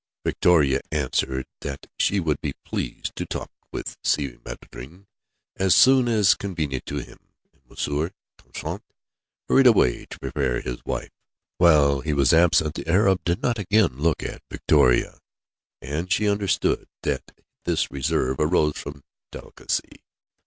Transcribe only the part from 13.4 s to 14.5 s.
not again look at